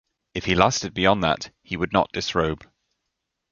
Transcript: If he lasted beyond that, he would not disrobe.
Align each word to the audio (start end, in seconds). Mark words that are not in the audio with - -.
If 0.33 0.45
he 0.45 0.55
lasted 0.55 0.95
beyond 0.95 1.23
that, 1.23 1.53
he 1.61 1.77
would 1.77 1.93
not 1.93 2.11
disrobe. 2.11 2.67